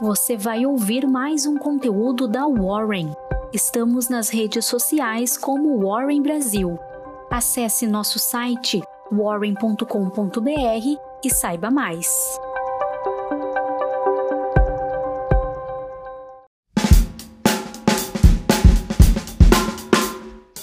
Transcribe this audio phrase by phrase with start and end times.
[0.00, 3.12] você vai ouvir mais um conteúdo da Warren.
[3.52, 6.78] Estamos nas redes sociais como Warren Brasil.
[7.30, 8.80] Acesse nosso site
[9.12, 10.46] warren.com.br
[11.22, 12.08] e saiba mais.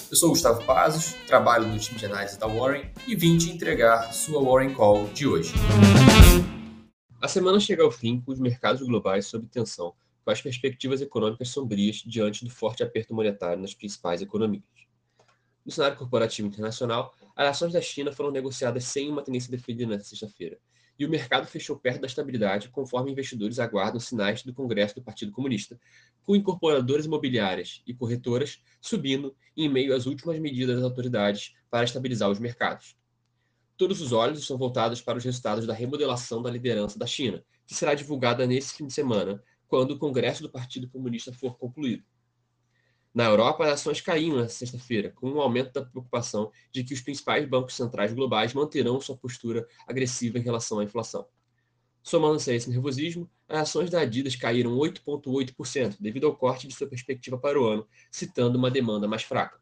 [0.09, 4.11] Eu sou Gustavo Pazos, trabalho no time de análise da Warren e vim te entregar
[4.13, 5.53] sua Warren Call de hoje.
[7.19, 11.49] A semana chega ao fim com os mercados globais sob tensão, com as perspectivas econômicas
[11.49, 14.63] sombrias diante do forte aperto monetário nas principais economias.
[15.65, 19.99] No cenário corporativo internacional, as ações da China foram negociadas sem uma tendência definida na
[19.99, 20.59] sexta-feira,
[20.97, 25.31] e o mercado fechou perto da estabilidade conforme investidores aguardam sinais do Congresso do Partido
[25.31, 25.79] Comunista,
[26.23, 32.29] com incorporadoras imobiliárias e corretoras subindo em meio às últimas medidas das autoridades para estabilizar
[32.29, 32.95] os mercados.
[33.77, 37.75] Todos os olhos estão voltados para os resultados da remodelação da liderança da China, que
[37.75, 42.03] será divulgada nesse fim de semana, quando o Congresso do Partido Comunista for concluído.
[43.13, 47.01] Na Europa, as ações caíram na sexta-feira, com um aumento da preocupação de que os
[47.01, 51.27] principais bancos centrais globais manterão sua postura agressiva em relação à inflação.
[52.01, 56.87] Somando-se a esse nervosismo, as ações da Adidas caíram 8,8% devido ao corte de sua
[56.87, 59.59] perspectiva para o ano, citando uma demanda mais fraca.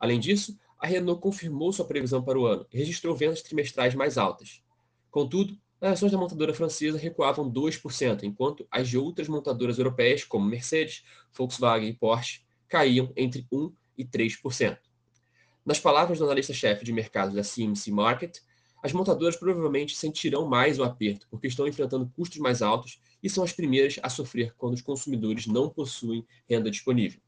[0.00, 4.16] Além disso, a Renault confirmou sua previsão para o ano e registrou vendas trimestrais mais
[4.16, 4.62] altas.
[5.10, 10.44] Contudo, as ações da montadora francesa recuavam 2%, enquanto as de outras montadoras europeias, como
[10.46, 14.78] Mercedes, Volkswagen e Porsche, caíam entre 1% e 3%.
[15.64, 18.38] Nas palavras do analista-chefe de mercados da CMC Market,
[18.82, 23.42] as montadoras provavelmente sentirão mais o aperto, porque estão enfrentando custos mais altos e são
[23.42, 27.20] as primeiras a sofrer quando os consumidores não possuem renda disponível.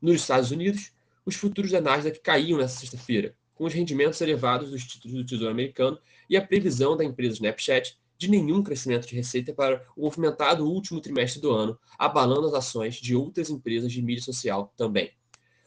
[0.00, 0.92] Nos Estados Unidos,
[1.28, 5.50] os futuros da Nasdaq caíam nesta sexta-feira, com os rendimentos elevados dos títulos do Tesouro
[5.50, 10.66] Americano e a previsão da empresa Snapchat de nenhum crescimento de receita para o movimentado
[10.66, 15.12] último trimestre do ano, abalando as ações de outras empresas de mídia social também.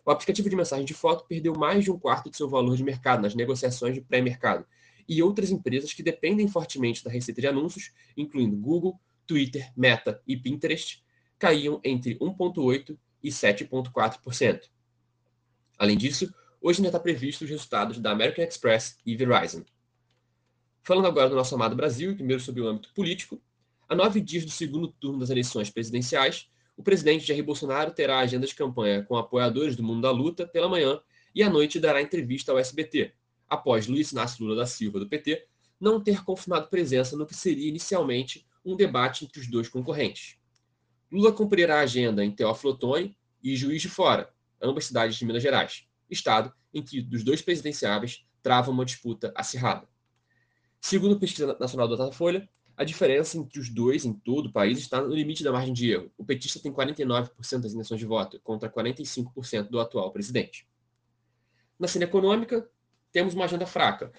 [0.04, 2.84] O aplicativo de mensagem de foto perdeu mais de um quarto de seu valor de
[2.84, 4.66] mercado nas negociações de pré-mercado,
[5.08, 10.36] e outras empresas que dependem fortemente da receita de anúncios, incluindo Google, Twitter, Meta e
[10.36, 11.04] Pinterest,
[11.38, 14.62] caíam entre 1,8% e 7,4%.
[15.82, 16.32] Além disso,
[16.62, 19.64] hoje ainda está previsto os resultados da American Express e Verizon.
[20.84, 23.42] Falando agora do nosso amado Brasil, primeiro sobre o âmbito político,
[23.90, 28.46] a nove dias do segundo turno das eleições presidenciais, o presidente Jair Bolsonaro terá agenda
[28.46, 31.02] de campanha com apoiadores do mundo da luta pela manhã
[31.34, 33.16] e à noite dará entrevista ao SBT,
[33.50, 35.48] após Luiz Inácio Lula da Silva, do PT,
[35.80, 40.38] não ter confirmado presença no que seria inicialmente um debate entre os dois concorrentes.
[41.12, 44.32] Lula cumprirá a agenda em Teófilo Otoni e Juiz de Fora,
[44.62, 49.88] ambas cidades de Minas Gerais, estado em que dos dois presidenciáveis trava uma disputa acirrada.
[50.80, 54.80] Segundo a pesquisa nacional do Datafolha, a diferença entre os dois em todo o país
[54.80, 56.12] está no limite da margem de erro.
[56.18, 57.30] O petista tem 49%
[57.62, 60.68] das intenções de voto contra 45% do atual presidente.
[61.78, 62.68] Na cena econômica,
[63.12, 64.12] temos uma agenda fraca,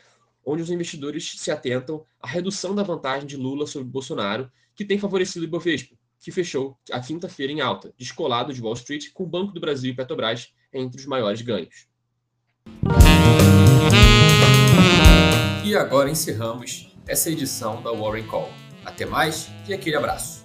[0.44, 4.98] onde os investidores se atentam à redução da vantagem de Lula sobre Bolsonaro, que tem
[4.98, 9.26] favorecido o Ibovespa, que fechou a quinta-feira em alta, descolado de Wall Street, com o
[9.26, 11.88] Banco do Brasil e Petrobras entre os maiores ganhos.
[15.64, 18.50] E agora encerramos essa edição da Warren Call.
[18.84, 20.44] Até mais e aquele abraço.